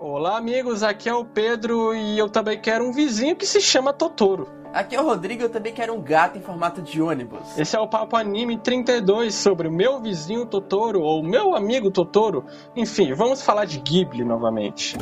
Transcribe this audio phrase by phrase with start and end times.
[0.00, 0.84] Olá, amigos.
[0.84, 4.46] Aqui é o Pedro e eu também quero um vizinho que se chama Totoro.
[4.72, 7.58] Aqui é o Rodrigo, eu também quero um gato em formato de ônibus.
[7.58, 12.44] Esse é o Papo Anime 32 sobre o meu vizinho Totoro ou meu amigo Totoro.
[12.76, 14.96] Enfim, vamos falar de Ghibli novamente.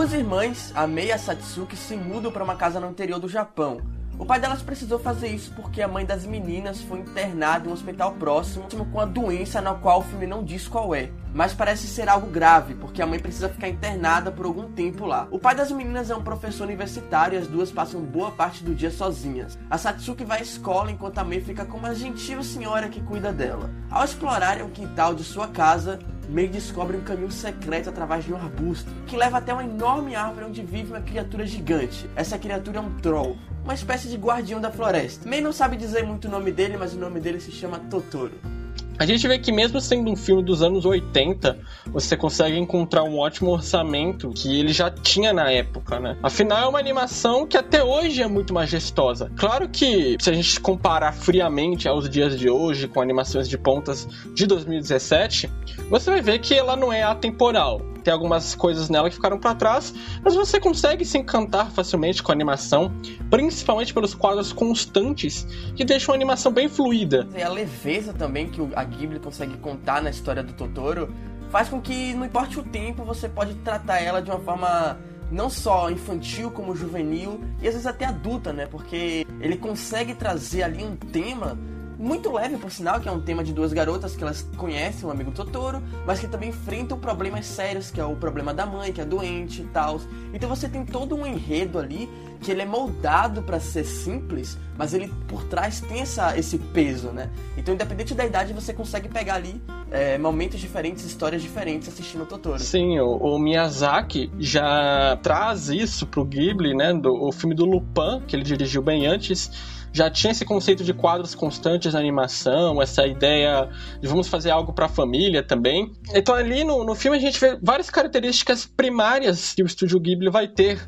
[0.00, 3.28] Duas irmãs, a Mei e a Satsuki, se mudam para uma casa no interior do
[3.28, 3.82] Japão.
[4.18, 7.74] O pai delas precisou fazer isso porque a mãe das meninas foi internada em um
[7.74, 11.10] hospital próximo com a doença na qual o filme não diz qual é.
[11.34, 15.28] Mas parece ser algo grave, porque a mãe precisa ficar internada por algum tempo lá.
[15.30, 18.74] O pai das meninas é um professor universitário e as duas passam boa parte do
[18.74, 19.58] dia sozinhas.
[19.68, 23.34] A Satsuki vai à escola enquanto a Mei fica com uma gentil senhora que cuida
[23.34, 23.70] dela.
[23.90, 25.98] Ao explorarem o quintal de sua casa,
[26.30, 30.46] May descobre um caminho secreto através de um arbusto, que leva até uma enorme árvore
[30.46, 32.08] onde vive uma criatura gigante.
[32.14, 35.28] Essa criatura é um troll, uma espécie de guardião da floresta.
[35.28, 38.59] May não sabe dizer muito o nome dele, mas o nome dele se chama Totoro.
[39.00, 43.18] A gente vê que mesmo sendo um filme dos anos 80, você consegue encontrar um
[43.18, 46.18] ótimo orçamento que ele já tinha na época, né?
[46.22, 49.32] Afinal, é uma animação que até hoje é muito majestosa.
[49.38, 54.06] Claro que se a gente comparar friamente aos dias de hoje com animações de pontas
[54.34, 55.50] de 2017,
[55.88, 59.54] você vai ver que ela não é atemporal tem algumas coisas nela que ficaram para
[59.54, 62.92] trás, mas você consegue se encantar facilmente com a animação,
[63.28, 67.28] principalmente pelos quadros constantes que deixam a animação bem fluida.
[67.36, 71.12] E a leveza também que a Ghibli consegue contar na história do Totoro
[71.50, 74.98] faz com que, não importe o tempo, você pode tratar ela de uma forma
[75.30, 78.66] não só infantil como juvenil e às vezes até adulta, né?
[78.66, 81.58] Porque ele consegue trazer ali um tema
[82.00, 85.12] muito leve, por sinal, que é um tema de duas garotas que elas conhecem o
[85.12, 89.02] amigo Totoro, mas que também enfrentam problemas sérios, que é o problema da mãe, que
[89.02, 90.00] é doente e tal.
[90.32, 92.08] Então você tem todo um enredo ali
[92.40, 97.08] que ele é moldado para ser simples, mas ele por trás tem essa, esse peso,
[97.08, 97.28] né?
[97.54, 102.26] Então, independente da idade, você consegue pegar ali é, momentos diferentes, histórias diferentes assistindo o
[102.26, 102.58] Totoro.
[102.60, 106.94] Sim, o, o, Miyazaki já traz isso pro Ghibli, né?
[106.94, 109.50] Do, o filme do Lupin, que ele dirigiu bem antes
[109.92, 113.68] já tinha esse conceito de quadros constantes na animação, essa ideia
[114.00, 115.92] de vamos fazer algo para a família também.
[116.14, 120.30] Então ali no, no filme a gente vê várias características primárias que o estúdio Ghibli
[120.30, 120.80] vai ter.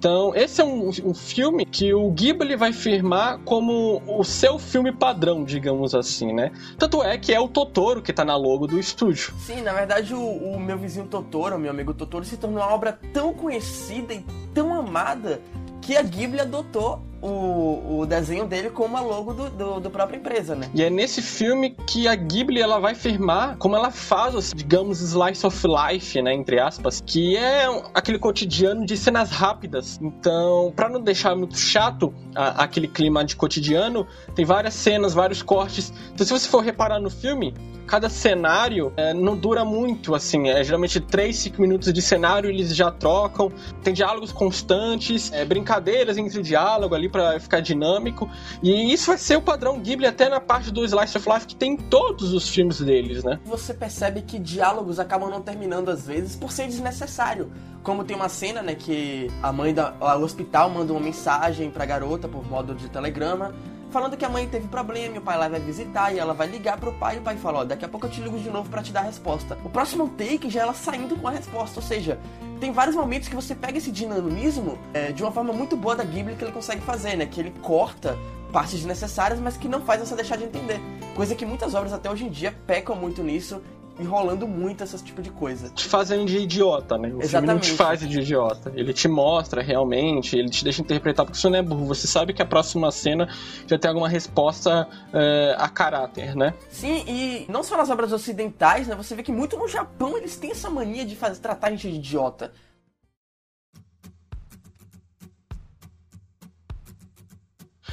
[0.00, 4.90] Então, esse é um, um, filme que o Ghibli vai firmar como o seu filme
[4.90, 6.52] padrão, digamos assim, né?
[6.78, 9.34] Tanto é que é o Totoro que tá na logo do estúdio.
[9.40, 12.98] Sim, na verdade, o, o meu vizinho Totoro, meu amigo Totoro, se tornou uma obra
[13.12, 15.38] tão conhecida e tão amada
[15.82, 20.16] que a Ghibli adotou o, o desenho dele como a logo do, do, do própria
[20.16, 20.68] empresa, né?
[20.74, 25.46] E é nesse filme que a Ghibli ela vai firmar como ela faz, digamos, slice
[25.46, 29.98] of life, né, entre aspas, que é aquele cotidiano de cenas rápidas.
[30.00, 35.42] Então, para não deixar muito chato a, aquele clima de cotidiano, tem várias cenas, vários
[35.42, 35.92] cortes.
[36.12, 37.54] Então, se você for reparar no filme,
[37.90, 42.74] cada cenário é, não dura muito, assim, é geralmente 3, 5 minutos de cenário eles
[42.74, 43.50] já trocam,
[43.82, 48.28] tem diálogos constantes, é, brincadeiras entre o diálogo ali para ficar dinâmico.
[48.62, 51.56] E isso vai ser o padrão Ghibli até na parte do Slice of Life que
[51.56, 53.38] tem em todos os filmes deles, né?
[53.44, 57.50] Você percebe que diálogos acabam não terminando às vezes por ser desnecessário.
[57.82, 59.82] Como tem uma cena, né, que a mãe do
[60.22, 63.54] hospital manda uma mensagem pra garota por modo de telegrama
[63.90, 66.46] falando que a mãe teve problema, e o pai lá vai visitar e ela vai
[66.46, 68.50] ligar pro pai e o pai fala, ó, daqui a pouco eu te ligo de
[68.50, 69.58] novo para te dar a resposta.
[69.64, 72.18] O próximo take já é ela saindo com a resposta, ou seja,
[72.60, 76.04] tem vários momentos que você pega esse dinamismo é, de uma forma muito boa da
[76.04, 77.26] Ghibli que ele consegue fazer, né?
[77.26, 78.16] Que ele corta
[78.52, 80.80] partes desnecessárias, mas que não faz você deixar de entender.
[81.14, 83.62] Coisa que muitas obras até hoje em dia pecam muito nisso
[84.00, 85.70] enrolando muito esse tipo de coisa.
[85.70, 87.08] Te fazendo de idiota, né?
[87.08, 87.30] O Exatamente.
[87.30, 88.72] filme não te faz de idiota.
[88.74, 91.86] Ele te mostra realmente, ele te deixa interpretar, porque você não é burro.
[91.86, 93.28] Você sabe que a próxima cena
[93.66, 96.54] já tem alguma resposta uh, a caráter, né?
[96.70, 98.94] Sim, e não só nas obras ocidentais, né?
[98.94, 101.90] Você vê que muito no Japão eles têm essa mania de fazer, tratar a gente
[101.90, 102.52] de idiota.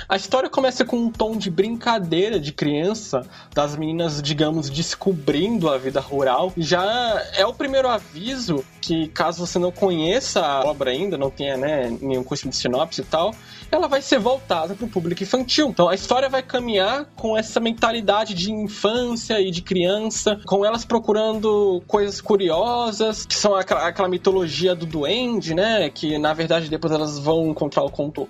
[0.10, 5.78] A história começa com um tom de brincadeira de criança, das meninas, digamos, descobrindo a
[5.78, 6.54] vida rural.
[6.56, 11.58] Já é o primeiro aviso que caso você não conheça a obra ainda, não tenha
[11.58, 13.36] né, nenhum curso de sinopse e tal,
[13.70, 15.68] ela vai ser voltada para o público infantil.
[15.68, 20.86] Então a história vai caminhar com essa mentalidade de infância e de criança, com elas
[20.86, 25.90] procurando coisas curiosas, que são aquela, aquela mitologia do duende, né?
[25.90, 28.30] Que na verdade depois elas vão encontrar o Conto.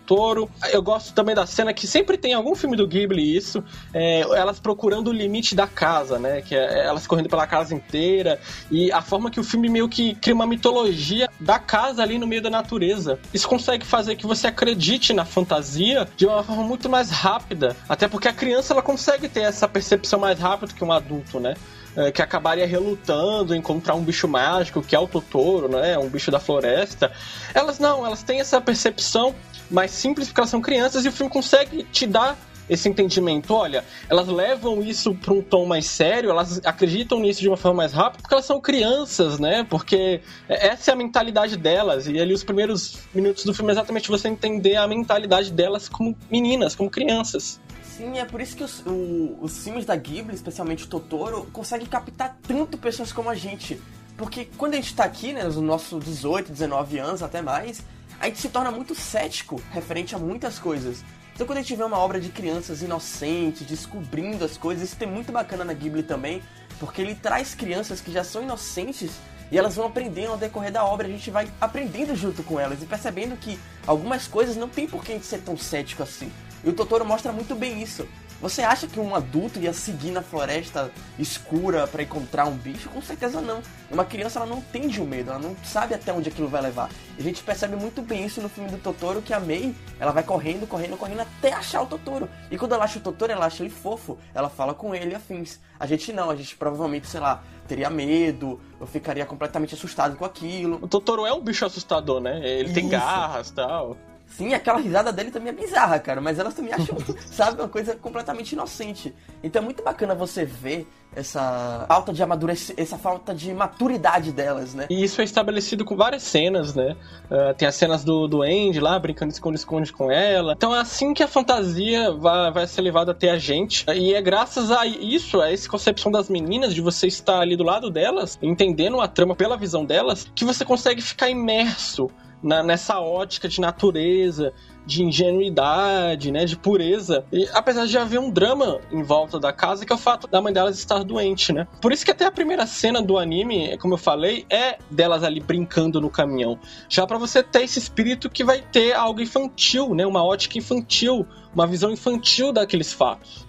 [0.72, 4.60] Eu gosto também da cena que sempre tem algum filme do Ghibli isso, é, elas
[4.60, 6.42] procurando o limite da casa, né?
[6.42, 10.16] Que é elas correndo pela casa inteira e a forma que o filme meio que
[10.16, 13.20] cria uma mitologia da casa ali no meio da natureza.
[13.34, 17.76] Isso consegue fazer que você acredite na fantasia de uma forma muito mais rápida.
[17.88, 21.56] Até porque a criança ela consegue ter essa percepção mais rápido que um adulto, né?
[21.96, 25.98] É, que acabaria relutando em encontrar um bicho mágico, que é o Totoro, né?
[25.98, 27.12] Um bicho da floresta.
[27.56, 29.34] Elas não, elas têm essa percepção
[29.70, 32.38] mais simples porque elas são crianças e o filme consegue te dar
[32.70, 33.54] esse entendimento.
[33.54, 37.78] Olha, elas levam isso para um tom mais sério, elas acreditam nisso de uma forma
[37.78, 39.66] mais rápida porque elas são crianças, né?
[39.70, 42.08] Porque essa é a mentalidade delas.
[42.08, 46.16] E ali os primeiros minutos do filme é exatamente você entender a mentalidade delas como
[46.30, 47.60] meninas, como crianças.
[47.84, 51.88] Sim, é por isso que os, o, os filmes da Ghibli, especialmente o Totoro, conseguem
[51.88, 53.82] captar tanto pessoas como a gente.
[54.16, 57.84] Porque quando a gente tá aqui, né, nos nossos 18, 19 anos, até mais,
[58.20, 61.04] a gente se torna muito cético referente a muitas coisas.
[61.34, 65.08] Então quando a gente vê uma obra de crianças inocentes, descobrindo as coisas, isso tem
[65.08, 66.42] muito bacana na Ghibli também,
[66.80, 69.12] porque ele traz crianças que já são inocentes
[69.52, 72.82] e elas vão aprendendo ao decorrer da obra, a gente vai aprendendo junto com elas
[72.82, 76.32] e percebendo que algumas coisas não tem por que a gente ser tão cético assim.
[76.64, 78.08] E o Totoro mostra muito bem isso.
[78.40, 82.88] Você acha que um adulto ia seguir na floresta escura para encontrar um bicho?
[82.90, 83.62] Com certeza não.
[83.90, 86.90] Uma criança ela não entende o medo, ela não sabe até onde aquilo vai levar.
[87.18, 90.12] E a gente percebe muito bem isso no filme do Totoro, que a Mei, ela
[90.12, 92.30] vai correndo, correndo, correndo até achar o Totoro.
[92.52, 95.16] E quando ela acha o Totoro, ela acha ele fofo, ela fala com ele e
[95.16, 95.60] afins.
[95.80, 100.26] A gente não, a gente provavelmente, sei lá, teria medo, eu ficaria completamente assustado com
[100.26, 100.78] aquilo.
[100.82, 102.40] O Totoro é um bicho assustador, né?
[102.44, 102.74] Ele isso.
[102.74, 103.98] tem garras e tal.
[104.28, 106.98] Sim, aquela risada dele também é bizarra, cara, mas elas também acham,
[107.32, 109.14] sabe, uma coisa completamente inocente.
[109.42, 114.74] Então é muito bacana você ver essa falta de amadurecer, essa falta de maturidade delas,
[114.74, 114.86] né?
[114.90, 116.96] E isso é estabelecido com várias cenas, né?
[117.32, 120.54] Uh, tem as cenas do, do Andy lá, brincando esconde-esconde com ela.
[120.56, 123.86] Então é assim que a fantasia vai, vai ser levada até a gente.
[123.96, 127.64] E é graças a isso, a essa concepção das meninas, de você estar ali do
[127.64, 132.12] lado delas, entendendo a trama pela visão delas, que você consegue ficar imerso
[132.42, 134.54] na, nessa ótica de natureza,
[134.86, 137.26] de ingenuidade, né, de pureza.
[137.32, 140.42] E apesar de haver um drama em volta da casa, que é o fato da
[140.42, 141.68] mãe delas estar doente, né?
[141.82, 145.40] Por isso que até a primeira cena do anime, como eu falei, é delas ali
[145.40, 146.58] brincando no caminhão.
[146.88, 151.26] Já para você ter esse espírito que vai ter algo infantil, né, uma ótica infantil,
[151.54, 153.47] uma visão infantil daqueles fatos.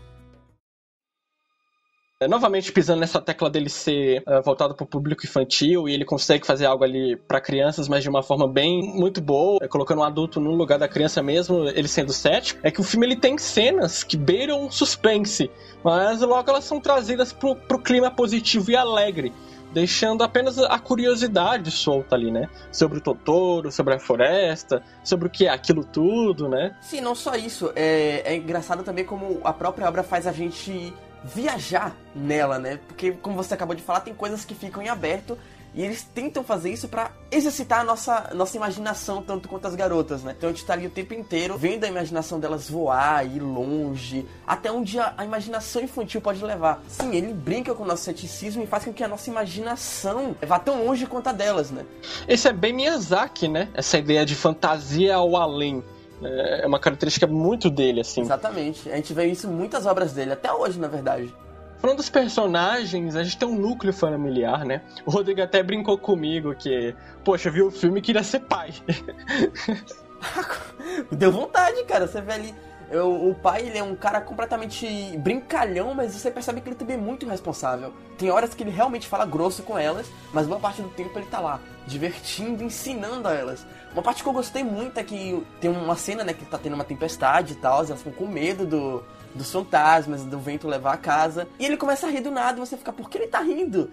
[2.21, 6.05] É, novamente pisando nessa tecla dele ser uh, voltado para o público infantil e ele
[6.05, 10.01] consegue fazer algo ali para crianças, mas de uma forma bem muito boa, é, colocando
[10.01, 13.15] um adulto no lugar da criança mesmo, ele sendo cético, é que o filme ele
[13.15, 15.49] tem cenas que beiram suspense,
[15.85, 19.33] mas logo elas são trazidas pro, pro clima positivo e alegre
[19.73, 22.49] deixando apenas a curiosidade solta ali, né?
[22.73, 26.75] Sobre o Totoro, sobre a floresta, sobre o que é aquilo tudo, né?
[26.81, 27.71] Sim, não só isso.
[27.77, 30.93] É, é engraçado também como a própria obra faz a gente
[31.25, 32.79] viajar nela, né?
[32.87, 35.39] Porque, como você acabou de falar, tem coisas que ficam em aberto
[35.75, 40.23] e eles tentam fazer isso para exercitar a nossa, nossa imaginação, tanto quanto as garotas,
[40.23, 40.35] né?
[40.37, 44.27] Então a gente tá ali o tempo inteiro vendo a imaginação delas voar, ir longe,
[44.47, 46.83] até onde a, a imaginação infantil pode levar.
[46.89, 50.59] Sim, ele brinca com o nosso ceticismo e faz com que a nossa imaginação vá
[50.59, 51.85] tão longe quanto a delas, né?
[52.27, 53.69] Esse é bem Miyazaki, né?
[53.75, 55.85] Essa ideia de fantasia ao além.
[56.23, 58.23] É, é uma característica muito dele, assim.
[58.23, 58.91] Exatamente.
[58.91, 61.35] A gente vê isso em muitas obras dele, até hoje, na verdade.
[61.79, 64.83] Falando dos personagens, a gente tem um núcleo familiar, né?
[65.07, 66.95] O Rodrigo até brincou comigo que,
[67.25, 68.75] poxa, viu o filme e queria ser pai.
[71.11, 72.07] Deu vontade, cara.
[72.07, 72.55] Você vê ali.
[72.91, 74.87] Eu, o pai, ele é um cara completamente
[75.19, 77.93] brincalhão, mas você percebe que ele também é muito responsável.
[78.17, 81.27] Tem horas que ele realmente fala grosso com elas, mas boa parte do tempo ele
[81.27, 83.67] tá lá, divertindo, ensinando a elas.
[83.93, 86.75] Uma parte que eu gostei muito é que tem uma cena, né, que tá tendo
[86.75, 89.05] uma tempestade e tal, elas ficam com medo do,
[89.35, 91.47] dos fantasmas, do vento levar a casa.
[91.59, 93.91] E ele começa a rir do nada e você fica, por que ele tá rindo?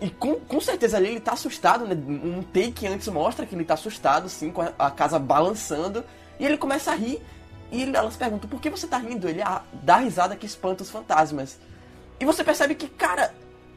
[0.00, 1.94] E com, com certeza ali ele tá assustado, né?
[1.96, 6.04] Um take antes mostra que ele tá assustado, sim, com a, a casa balançando.
[6.38, 7.20] E ele começa a rir.
[7.70, 9.28] E elas perguntam, por que você tá rindo?
[9.28, 11.58] Ele ah, dá risada que espanta os fantasmas.
[12.18, 13.34] E você percebe que, cara,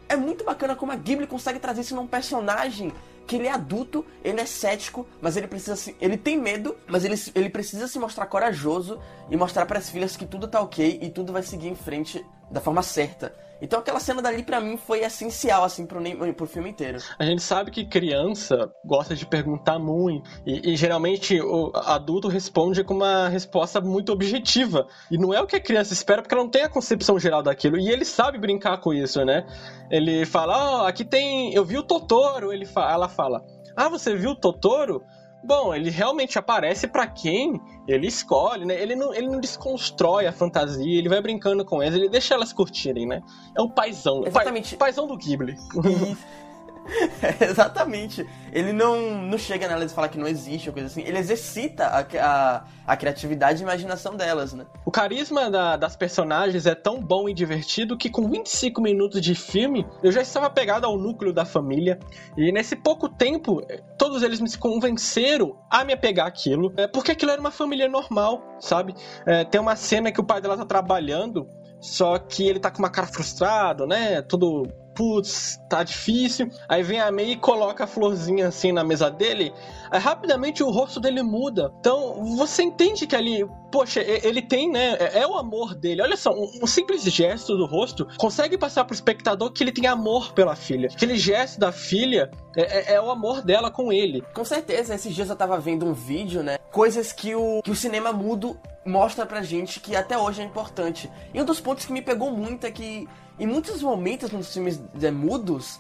[0.08, 2.92] é muito bacana como a Ghibli consegue trazer isso num personagem
[3.28, 7.06] que ele é adulto, ele é cético, mas ele precisa se, ele tem medo, mas
[7.06, 11.00] ele, ele precisa se mostrar corajoso e mostrar para as filhas que tudo tá ok
[11.02, 13.34] e tudo vai seguir em frente da forma certa.
[13.62, 16.02] Então aquela cena dali para mim foi essencial, assim, pro,
[16.34, 16.98] pro filme inteiro.
[17.20, 22.84] A gente sabe que criança gosta de perguntar muito, e, e, geralmente o adulto responde
[22.84, 24.88] com uma resposta muito objetiva.
[25.12, 27.44] E não é o que a criança espera, porque ela não tem a concepção geral
[27.44, 27.78] daquilo.
[27.78, 29.46] E ele sabe brincar com isso, né?
[29.90, 31.54] Ele fala, ó, oh, aqui tem.
[31.54, 32.92] Eu vi o Totoro, ele fa...
[32.92, 33.44] ela fala.
[33.76, 35.04] Ah, você viu o Totoro?
[35.44, 38.80] Bom, ele realmente aparece para quem ele escolhe, né?
[38.80, 42.54] Ele não, ele não desconstrói a fantasia, ele vai brincando com elas, ele deixa elas
[42.54, 43.24] curtirem, né?
[43.58, 44.26] É um paizão.
[44.26, 44.78] Exatamente.
[44.78, 45.56] paizão do Ghibli.
[47.40, 48.26] exatamente.
[48.52, 51.02] Ele não, não chega nelas e fala que não existe ou coisa assim.
[51.02, 54.66] Ele exercita a, a, a criatividade e imaginação delas, né?
[54.86, 59.36] O carisma da, das personagens é tão bom e divertido que com 25 minutos de
[59.36, 62.00] filme eu já estava pegado ao núcleo da família.
[62.38, 63.62] E nesse pouco tempo,
[63.98, 66.74] todos eles me convenceram a me apegar aquilo.
[66.78, 68.94] É, porque aquilo era uma família normal, sabe?
[69.26, 71.48] É, tem uma cena que o pai dela tá trabalhando.
[71.80, 74.22] Só que ele tá com uma cara frustrado, né?
[74.22, 74.68] Todo
[75.02, 76.48] putz, tá difícil.
[76.70, 79.52] Aí vem a May e coloca a florzinha assim na mesa dele.
[79.90, 81.74] Aí rapidamente o rosto dele muda.
[81.80, 84.96] Então você entende que ali, poxa, ele tem, né?
[85.00, 86.04] É, é o amor dele.
[86.04, 90.34] Olha só, um, simples gesto do rosto consegue passar pro espectador que ele tem amor
[90.34, 90.88] pela filha.
[90.94, 94.24] Aquele gesto da filha é, é, é o amor dela com ele.
[94.36, 96.60] Com certeza, esses dias eu tava vendo um vídeo, né?
[96.72, 98.56] Coisas que o, que o cinema mudo
[98.86, 101.10] mostra pra gente que até hoje é importante.
[101.34, 103.08] E um dos pontos que me pegou muito é que
[103.40, 105.80] em muitos momentos nos filmes é, mudos,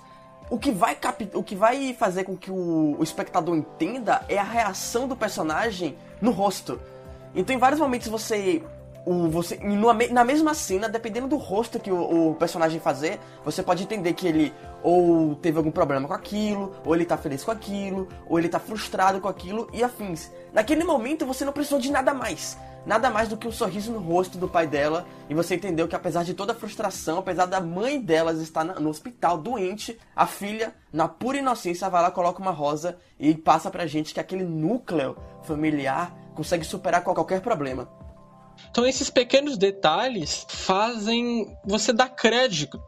[0.49, 0.97] o que vai
[1.33, 2.95] o que vai fazer com que o...
[2.99, 6.79] o espectador entenda é a reação do personagem no rosto.
[7.33, 8.61] Então em vários momentos você
[9.05, 9.59] o, você
[10.11, 14.27] na mesma cena, dependendo do rosto que o, o, personagem fazer, você pode entender que
[14.27, 14.53] ele
[14.83, 18.59] ou teve algum problema com aquilo, ou ele tá feliz com aquilo, ou ele tá
[18.59, 20.31] frustrado com aquilo e afins.
[20.53, 23.99] Naquele momento você não precisou de nada mais nada mais do que um sorriso no
[23.99, 27.59] rosto do pai dela e você entendeu que apesar de toda a frustração, apesar da
[27.59, 32.51] mãe delas estar no hospital doente, a filha, na pura inocência, vai lá, coloca uma
[32.51, 37.89] rosa e passa pra gente que aquele núcleo familiar consegue superar qualquer problema.
[38.69, 42.79] Então esses pequenos detalhes fazem você dar crédito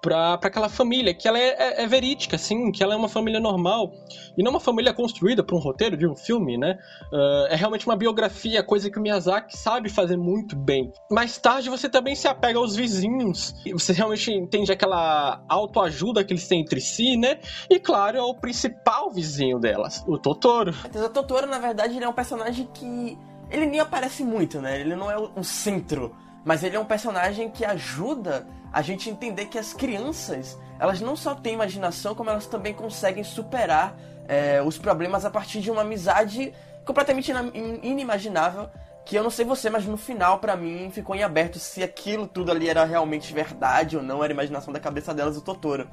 [0.00, 3.40] para aquela família, que ela é, é, é, verídica, assim, que ela é uma família
[3.40, 3.92] normal
[4.36, 6.78] e não uma família construída para um roteiro de um filme, né?
[7.12, 10.92] Uh, é realmente uma biografia, coisa que o Miyazaki sabe fazer muito bem.
[11.10, 16.46] Mais tarde você também se apega aos vizinhos você realmente entende aquela autoajuda que eles
[16.46, 17.38] têm entre si, né?
[17.68, 20.74] E claro, é o principal vizinho delas, o Totoro.
[20.94, 23.18] O Totoro, na verdade, ele é um personagem que
[23.50, 24.80] ele nem aparece muito, né?
[24.80, 29.46] Ele não é o centro mas ele é um personagem que ajuda a gente entender
[29.46, 33.96] que as crianças, elas não só têm imaginação, como elas também conseguem superar
[34.28, 36.52] é, os problemas a partir de uma amizade
[36.84, 37.32] completamente
[37.82, 38.68] inimaginável.
[39.04, 42.28] Que eu não sei você, mas no final, para mim, ficou em aberto se aquilo
[42.28, 45.88] tudo ali era realmente verdade ou não, era imaginação da cabeça delas, o Totoro.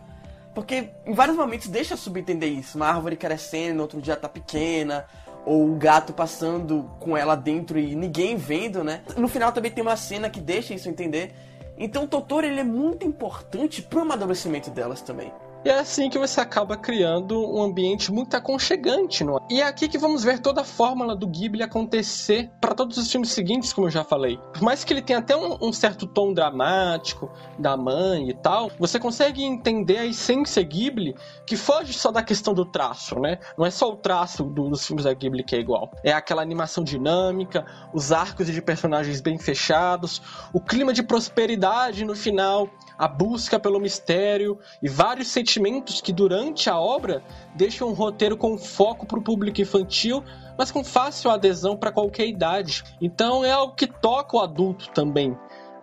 [0.54, 2.78] Porque em vários momentos deixa subentender isso.
[2.78, 5.06] Uma árvore crescendo, outro dia tá pequena,
[5.48, 9.02] ou o gato passando com ela dentro e ninguém vendo, né?
[9.16, 11.34] No final também tem uma cena que deixa isso entender.
[11.78, 15.32] Então o Totoro ele é muito importante pro amadurecimento delas também.
[15.68, 19.22] E é assim que você acaba criando um ambiente muito aconchegante.
[19.22, 19.40] Não é?
[19.52, 23.12] E é aqui que vamos ver toda a fórmula do Ghibli acontecer para todos os
[23.12, 24.40] filmes seguintes, como eu já falei.
[24.54, 28.72] Por mais que ele tenha até um, um, certo tom dramático da mãe e tal,
[28.80, 33.38] você consegue entender a essência Ghibli que foge só da questão do traço, né?
[33.58, 35.92] Não é só o traço do, dos filmes da Ghibli que é igual.
[36.02, 40.22] É aquela animação dinâmica, os arcos de personagens bem fechados,
[40.54, 46.70] o clima de prosperidade no final, a busca pelo mistério e vários sentimentos que durante
[46.70, 47.22] a obra
[47.56, 50.24] deixam um roteiro com foco para o público infantil,
[50.58, 52.84] mas com fácil adesão para qualquer idade.
[53.00, 55.38] Então é algo que toca o adulto também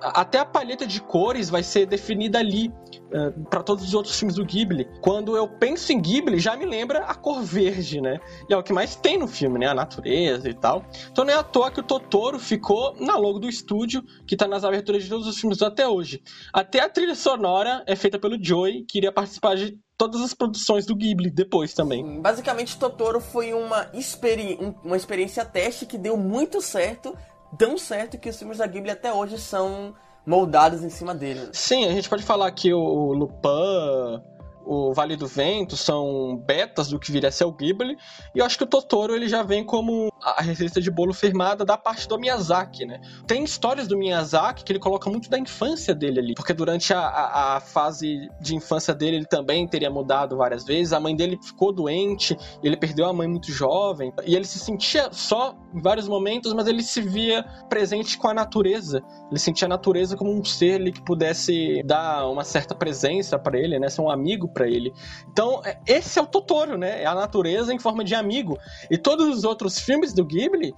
[0.04, 4.18] até a paleta de cores vai ser definida ali uh, é, para todos os outros
[4.18, 4.87] filmes do Ghibli.
[5.00, 8.20] Quando eu penso em Ghibli, já me lembra a cor verde, né?
[8.49, 9.66] E é o que mais tem no filme, né?
[9.66, 10.84] A natureza e tal.
[11.11, 14.46] Então não é à toa que o Totoro ficou na logo do estúdio, que tá
[14.46, 16.23] nas aberturas de todos os filmes até hoje.
[16.52, 20.84] Até a trilha sonora é feita pelo Joey, que iria participar de todas as produções
[20.87, 22.20] do Ghibli depois também.
[22.20, 27.16] Basicamente, Totoro foi uma, experi uma experiência teste que deu muito certo
[27.58, 29.94] tão certo que os filmes da Ghibli até hoje são
[30.26, 31.49] moldados em cima dele.
[31.52, 34.23] Sim, a gente pode falar que o Lupin
[34.64, 37.97] o Vale do Vento são betas do que viria a ser o Ghibli,
[38.35, 41.64] e eu acho que o Totoro ele já vem como a receita de bolo firmada
[41.64, 43.00] da parte do Miyazaki, né?
[43.26, 47.00] Tem histórias do Miyazaki que ele coloca muito da infância dele ali, porque durante a,
[47.00, 51.38] a, a fase de infância dele ele também teria mudado várias vezes, a mãe dele
[51.42, 56.09] ficou doente, ele perdeu a mãe muito jovem, e ele se sentia só em vários
[56.09, 60.44] momentos, mas ele se via presente com a natureza, ele sentia a natureza como um
[60.44, 63.88] ser ali que pudesse dar uma certa presença para ele, né?
[63.88, 64.92] Ser um amigo para ele.
[65.30, 67.02] Então, é, esse é o Totoro, né?
[67.02, 68.56] É a natureza em forma de amigo.
[68.90, 70.73] E todos os outros filmes do Ghibli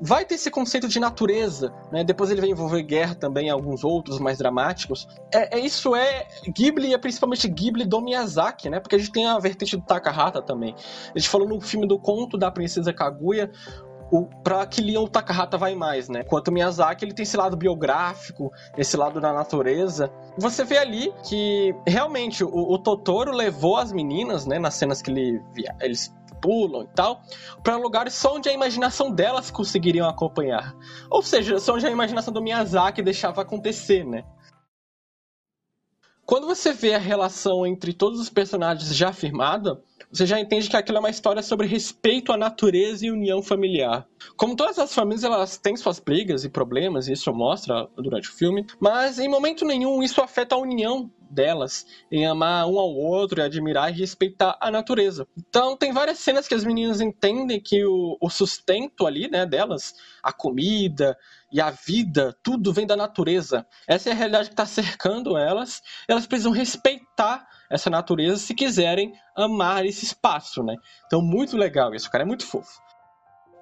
[0.00, 2.02] vai ter esse conceito de natureza, né?
[2.02, 5.06] Depois ele vai envolver guerra também, alguns outros mais dramáticos.
[5.32, 8.80] É, é, isso é Ghibli, é principalmente Ghibli do Miyazaki, né?
[8.80, 10.74] Porque a gente tem a vertente do Takahata também.
[11.14, 13.50] A gente falou no filme do conto da princesa Kaguya,
[14.10, 16.22] o, pra que Leon Takahata vai mais, né?
[16.24, 20.10] Enquanto Miyazaki, ele tem esse lado biográfico, esse lado da natureza.
[20.36, 24.58] Você vê ali que, realmente, o, o Totoro levou as meninas, né?
[24.58, 25.40] Nas cenas que ele,
[25.80, 27.20] eles pulam e tal,
[27.62, 30.74] para lugares só onde a imaginação delas conseguiriam acompanhar.
[31.10, 34.24] Ou seja, só onde a imaginação do Miyazaki deixava acontecer, né?
[36.24, 40.76] Quando você vê a relação entre todos os personagens já firmada, você já entende que
[40.76, 44.06] aquilo é uma história sobre respeito à natureza e união familiar.
[44.36, 48.32] Como todas as famílias, elas têm suas brigas e problemas, e isso mostra durante o
[48.32, 53.42] filme, mas em momento nenhum isso afeta a união delas em amar um ao outro,
[53.42, 55.26] admirar e respeitar a natureza.
[55.38, 59.94] Então tem várias cenas que as meninas entendem que o, o sustento ali, né, delas,
[60.22, 61.16] a comida
[61.52, 63.66] e a vida, tudo vem da natureza.
[63.86, 65.82] Essa é a realidade que está cercando elas.
[66.08, 70.74] Elas precisam respeitar essa natureza se quiserem amar esse espaço, né?
[71.06, 72.80] Então, muito legal isso, cara, é muito fofo.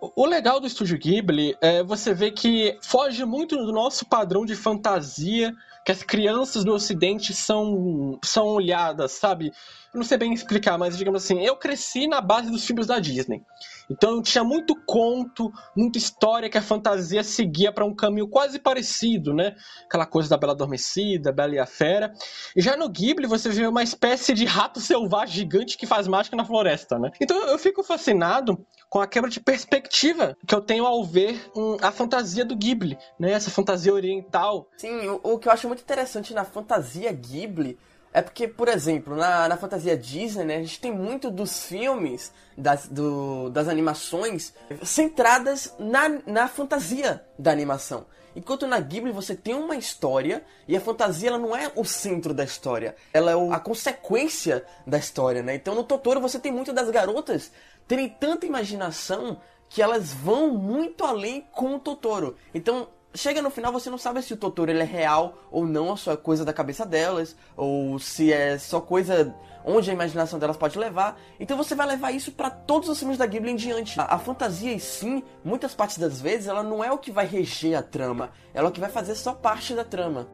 [0.00, 4.54] O legal do Estúdio Ghibli é você ver que foge muito do nosso padrão de
[4.54, 5.52] fantasia
[5.84, 9.52] que as crianças do Ocidente são, são olhadas, sabe?
[9.92, 12.98] Eu não sei bem explicar, mas digamos assim, eu cresci na base dos filmes da
[12.98, 13.42] Disney.
[13.90, 19.32] Então tinha muito conto, muita história que a fantasia seguia para um caminho quase parecido,
[19.32, 19.56] né?
[19.86, 22.12] Aquela coisa da Bela Adormecida, Bela e a Fera.
[22.54, 26.36] E já no Ghibli você vê uma espécie de rato selvagem gigante que faz mágica
[26.36, 27.10] na floresta, né?
[27.20, 28.58] Então eu fico fascinado
[28.90, 32.98] com a quebra de perspectiva que eu tenho ao ver um, a fantasia do Ghibli,
[33.18, 33.32] né?
[33.32, 34.68] Essa fantasia oriental.
[34.76, 37.78] Sim, o, o que eu acho muito interessante na fantasia Ghibli
[38.12, 42.32] é porque, por exemplo, na, na fantasia Disney, né, a gente tem muito dos filmes,
[42.56, 48.06] das, do, das animações, centradas na, na fantasia da animação.
[48.34, 52.32] Enquanto na Ghibli você tem uma história e a fantasia ela não é o centro
[52.32, 55.56] da história, ela é a consequência da história, né?
[55.56, 57.50] Então no Totoro você tem muito das garotas
[57.86, 62.36] terem tanta imaginação que elas vão muito além com o Totoro.
[62.54, 65.88] Então chega no final você não sabe se o Totoro ele é real ou não,
[65.88, 70.38] ou só é coisa da cabeça delas, ou se é só coisa onde a imaginação
[70.38, 71.18] delas pode levar.
[71.38, 74.00] Então você vai levar isso para todos os filmes da Ghibli em diante.
[74.00, 77.26] A, a, fantasia em si, muitas partes das vezes, ela não é o que vai
[77.26, 80.28] reger a trama, ela é o que vai fazer só parte da trama.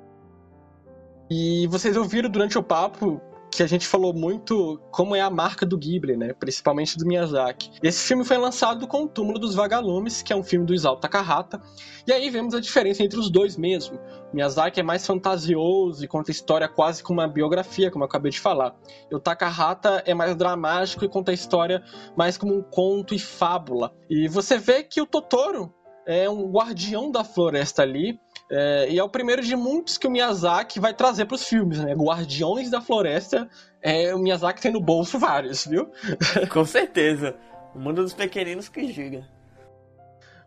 [1.30, 3.20] E vocês ouviram durante o papo
[3.56, 6.32] que a gente falou muito como é a marca do Ghibli, né?
[6.32, 7.70] Principalmente do Miyazaki.
[7.82, 10.96] Esse filme foi lançado com o Túmulo dos Vagalumes, que é um filme do Isao
[10.96, 11.60] Takahata.
[12.06, 13.96] E aí vemos a diferença entre os dois mesmo.
[14.32, 18.06] O Miyazaki é mais fantasioso e conta a história quase como uma biografia, como eu
[18.06, 18.74] acabei de falar.
[19.10, 21.82] E o Takahata é mais dramático e conta a história
[22.16, 23.92] mais como um conto e fábula.
[24.10, 25.72] E você vê que o Totoro
[26.06, 28.18] é um guardião da floresta ali,
[28.50, 31.78] é, e é o primeiro de muitos que o Miyazaki vai trazer para os filmes,
[31.78, 31.94] né?
[31.94, 33.48] Guardiões da Floresta,
[33.82, 35.90] é, o Miyazaki tem no bolso vários, viu?
[36.52, 37.36] Com certeza.
[37.74, 39.26] O mundo dos pequeninos que diga.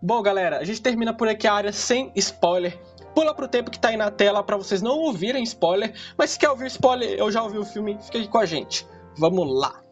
[0.02, 2.80] Bom, galera, a gente termina por aqui a área sem spoiler.
[3.16, 6.40] Pula pro tempo que tá aí na tela para vocês não ouvirem spoiler, mas se
[6.40, 8.88] quer ouvir spoiler, eu já ouvi o filme, fica aqui com a gente.
[9.18, 9.87] Vamos lá.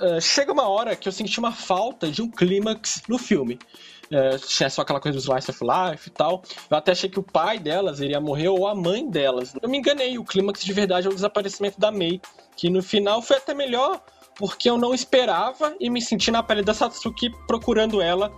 [0.00, 3.58] Uh, chega uma hora que eu senti uma falta de um clímax no filme.
[4.06, 6.42] Uh, tinha só aquela coisa do slice of life e tal.
[6.70, 9.54] Eu até achei que o pai delas iria morrer ou a mãe delas.
[9.60, 12.20] Eu me enganei, o clímax de verdade é o desaparecimento da Mei,
[12.56, 14.00] que no final foi até melhor
[14.36, 18.32] porque eu não esperava e me senti na pele da Satsuki procurando ela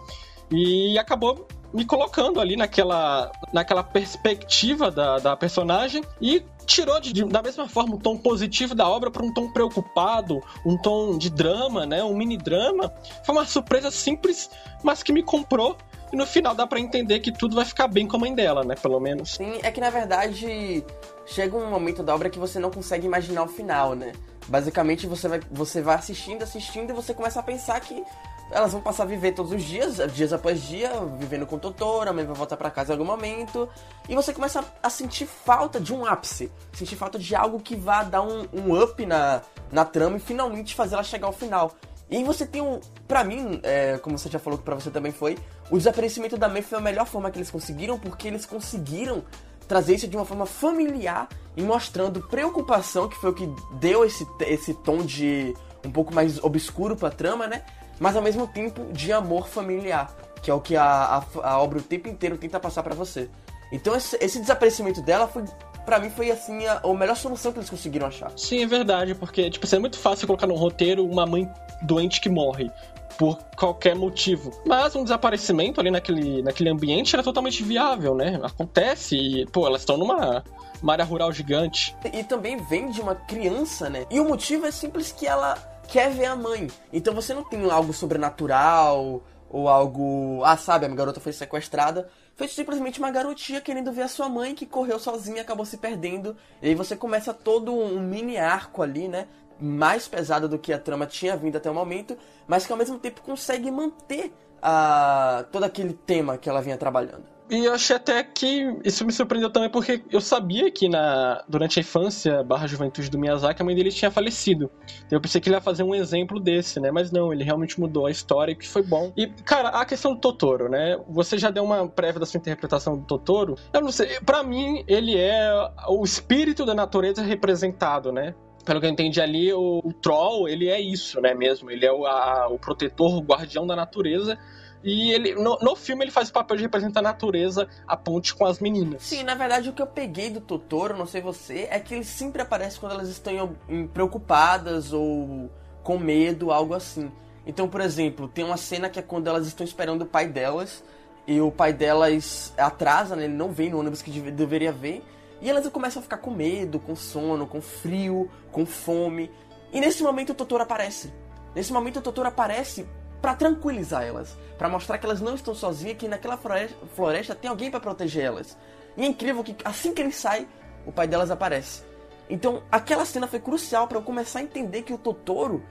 [0.51, 7.25] e acabou me colocando ali naquela, naquela perspectiva da, da personagem e tirou de, de,
[7.25, 11.31] da mesma forma o tom positivo da obra para um tom preocupado, um tom de
[11.31, 12.92] drama, né, um mini drama.
[13.25, 14.51] Foi uma surpresa simples,
[14.83, 15.77] mas que me comprou.
[16.12, 18.62] E no final dá para entender que tudo vai ficar bem com a mãe dela,
[18.62, 19.31] né, pelo menos.
[19.37, 20.85] Sim, é que na verdade
[21.27, 24.12] chega um momento da obra que você não consegue imaginar o final, né?
[24.46, 28.05] Basicamente você vai, você vai assistindo, assistindo e você começa a pensar que
[28.53, 32.11] elas vão passar a viver todos os dias, dias após dia, vivendo com o Totoro,
[32.11, 33.69] a mãe vai voltar para casa em algum momento,
[34.09, 38.03] e você começa a sentir falta de um ápice, sentir falta de algo que vá
[38.03, 41.73] dar um, um up na, na trama e finalmente fazer ela chegar ao final.
[42.11, 42.79] E você tem um.
[43.09, 45.38] Pra mim, é, como você já falou que pra você também foi,
[45.71, 49.25] o desaparecimento da May foi a melhor forma que eles conseguiram, porque eles conseguiram
[49.67, 53.49] trazer isso de uma forma familiar e mostrando preocupação, que foi o que
[53.81, 57.65] deu esse, esse tom de um pouco mais obscuro pra trama, né?
[57.99, 61.79] Mas ao mesmo tempo de amor familiar, que é o que a, a, a obra
[61.79, 63.31] o tempo inteiro tenta passar para você.
[63.71, 65.45] Então esse, esse, desaparecimento dela foi.
[65.85, 68.31] Pra mim foi assim a, a melhor solução que eles conseguiram achar.
[68.37, 71.49] Sim, é verdade, porque tipo, assim, é muito fácil colocar no roteiro uma mãe
[71.83, 72.71] doente que morre
[73.19, 74.53] por qualquer motivo.
[74.67, 78.41] Mas um desaparecimento ali naquele, naquele ambiente era totalmente viável, né?
[78.43, 80.45] Acontece e, pô, elas estão numa
[80.83, 81.97] uma área rural gigante.
[82.13, 84.05] E também vem de uma criança, né?
[84.11, 85.55] E o motivo é simples que ela
[85.88, 86.68] quer ver a mãe.
[86.92, 90.42] Então você não tem algo sobrenatural ou algo.
[90.45, 92.09] Ah, sabe, a minha garota foi sequestrada.
[92.35, 96.37] Foi simplesmente uma garotinha querendo ver a sua mãe que correu sozinha, acabou se perdendo.
[96.62, 99.29] E aí você começa todo um mini arco ali, né?
[99.61, 102.16] Mais pesado do que a trama tinha vindo até o momento,
[102.47, 105.45] mas que ao mesmo tempo consegue manter a...
[105.53, 107.32] todo aquele tema que ela vinha trabalhando.
[107.51, 111.79] E eu achei até que isso me surpreendeu também porque eu sabia que na, durante
[111.79, 114.71] a infância barra juventude do Miyazaki a mãe dele tinha falecido.
[115.11, 116.91] Eu pensei que ele ia fazer um exemplo desse, né?
[116.91, 119.13] Mas não, ele realmente mudou a história, que foi bom.
[119.17, 120.99] E, cara, a questão do Totoro, né?
[121.09, 123.57] Você já deu uma prévia da sua interpretação do Totoro.
[123.73, 125.53] Eu não sei, para mim ele é
[125.89, 128.35] o espírito da natureza representado, né?
[128.65, 131.71] pelo que eu entendi ali, o, o, Troll, ele é isso, né, mesmo?
[131.71, 134.39] Ele é o, a, o protetor, o guardião da natureza,
[134.85, 138.35] e ele no, no filme ele faz o papel de representar a natureza, a ponte
[138.35, 139.03] com as meninas.
[139.03, 142.05] Sim, na verdade o que eu peguei do Totoro, não sei você, é que ele
[142.05, 143.57] sempre aparece quando elas estão
[143.92, 145.51] preocupadas ou
[145.83, 147.11] com medo, algo assim.
[147.47, 150.83] Então, por exemplo, tem uma cena que é quando elas estão esperando o pai delas
[151.27, 153.25] e o pai delas atrasa, né?
[153.25, 155.05] Ele não vem no ônibus que deveria ver.
[155.40, 159.29] E elas começam a ficar com medo, com sono, com frio, com fome.
[159.73, 161.12] E nesse momento o Totoro aparece.
[161.53, 162.87] Nesse momento o Totoro aparece
[163.23, 167.71] para tranquilizar elas, para mostrar que elas não estão sozinhas, que naquela floresta, tem alguém
[167.71, 168.59] para proteger elas.
[168.97, 170.47] E é incrível que assim que ele sai,
[170.85, 171.85] o pai delas aparece.
[172.29, 175.63] Então, aquela cena foi crucial para eu começar a entender que o Totoro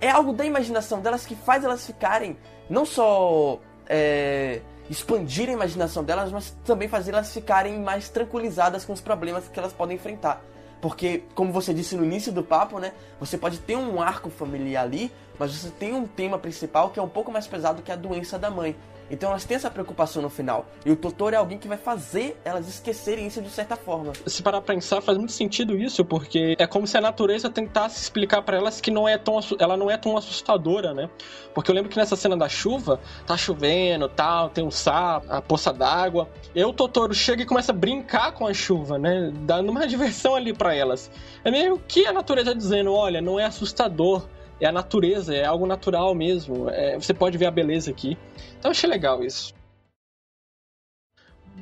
[0.00, 2.36] é algo da imaginação delas que faz elas ficarem
[2.68, 8.92] não só é, expandir a imaginação delas, mas também fazer elas ficarem mais tranquilizadas com
[8.92, 10.42] os problemas que elas podem enfrentar.
[10.80, 12.92] Porque, como você disse no início do papo, né?
[13.18, 17.02] Você pode ter um arco familiar ali, mas você tem um tema principal que é
[17.02, 18.76] um pouco mais pesado que a doença da mãe.
[19.10, 20.66] Então elas têm essa preocupação no final.
[20.84, 24.12] E o Totoro é alguém que vai fazer elas esquecerem isso de certa forma.
[24.26, 28.00] Se parar pra pensar, faz muito sentido isso, porque é como se a natureza tentasse
[28.00, 31.08] explicar para elas que não é tão, ela não é tão assustadora, né?
[31.54, 35.40] Porque eu lembro que nessa cena da chuva, tá chovendo, tal, tem um sapo, a
[35.40, 36.28] poça d'água.
[36.54, 39.32] E o Totoro chega e começa a brincar com a chuva, né?
[39.42, 41.10] Dando uma diversão ali para elas.
[41.44, 44.26] É meio que a natureza dizendo, olha, não é assustador
[44.60, 46.68] é a natureza, é algo natural mesmo.
[46.70, 48.16] É, você pode ver a beleza aqui.
[48.58, 49.54] Então achei legal isso.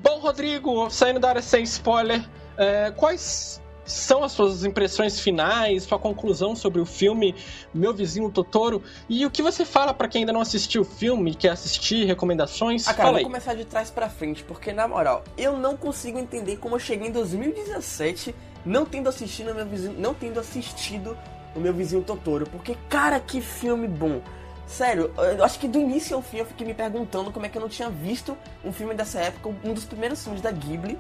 [0.03, 5.99] Bom, Rodrigo, saindo da área sem spoiler, é, quais são as suas impressões finais, sua
[5.99, 7.35] conclusão sobre o filme
[7.73, 11.35] Meu Vizinho Totoro e o que você fala para quem ainda não assistiu o filme,
[11.35, 12.89] quer assistir, recomendações?
[12.89, 16.57] Ah, cara, vou começar de trás para frente, porque na moral, eu não consigo entender
[16.57, 21.17] como eu cheguei em 2017 não tendo assistido meu vizinho, não tendo assistido
[21.55, 24.21] o meu vizinho Totoro, porque cara, que filme bom.
[24.67, 27.57] Sério, eu acho que do início ao fim eu fiquei me perguntando como é que
[27.57, 30.99] eu não tinha visto um filme dessa época, um dos primeiros filmes da Ghibli,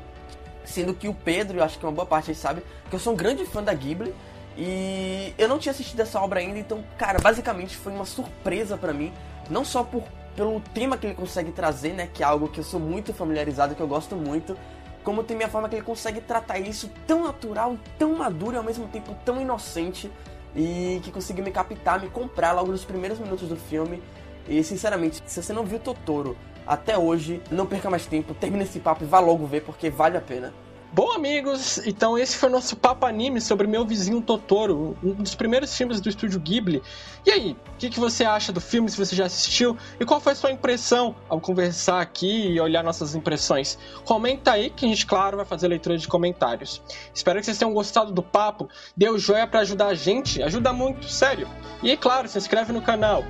[0.64, 3.14] sendo que o Pedro, eu acho que uma boa parte aí sabe, que eu sou
[3.14, 4.14] um grande fã da Ghibli,
[4.56, 8.92] e eu não tinha assistido essa obra ainda, então, cara, basicamente foi uma surpresa para
[8.92, 9.12] mim,
[9.50, 12.64] não só por pelo tema que ele consegue trazer, né, que é algo que eu
[12.64, 14.56] sou muito familiarizado, que eu gosto muito,
[15.02, 18.64] como tem a forma que ele consegue tratar isso tão natural, tão maduro e ao
[18.64, 20.10] mesmo tempo tão inocente
[20.54, 24.02] e que conseguiu me captar, me comprar logo nos primeiros minutos do filme.
[24.48, 26.36] E sinceramente, se você não viu Totoro
[26.66, 30.16] até hoje, não perca mais tempo, termine esse papo e vá logo ver porque vale
[30.16, 30.52] a pena.
[30.94, 35.34] Bom, amigos, então esse foi o nosso papo anime sobre Meu Vizinho Totoro, um dos
[35.34, 36.80] primeiros filmes do estúdio Ghibli.
[37.26, 39.76] E aí, o que, que, você acha do filme, se você já assistiu?
[39.98, 43.76] E qual foi a sua impressão ao conversar aqui e olhar nossas impressões?
[44.04, 46.80] Comenta aí que a gente, claro, vai fazer leitura de comentários.
[47.12, 48.68] Espero que vocês tenham gostado do papo.
[48.96, 51.48] Dê o joia para ajudar a gente, ajuda muito, sério.
[51.82, 53.24] E, claro, se inscreve no canal.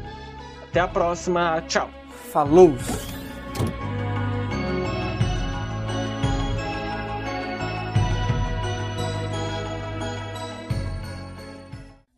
[0.69, 1.89] Até a próxima, tchau.
[2.31, 2.75] Falou!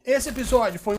[0.07, 0.95] Esse episódio foi